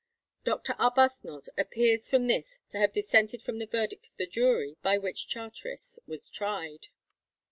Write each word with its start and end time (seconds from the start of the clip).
Doctor 0.43 0.73
Arbuthnot 0.79 1.47
appears 1.59 2.07
from 2.07 2.25
this 2.25 2.59
to 2.69 2.79
have 2.79 2.91
dissented 2.91 3.43
from 3.43 3.59
the 3.59 3.67
verdict 3.67 4.07
of 4.07 4.15
the 4.15 4.25
jury 4.25 4.75
by 4.81 4.97
which 4.97 5.27
Charteris 5.27 5.99
was 6.07 6.27
tried. 6.27 6.87